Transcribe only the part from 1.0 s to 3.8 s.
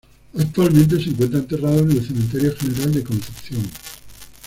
encuentra enterrado en el Cementerio General de Concepción.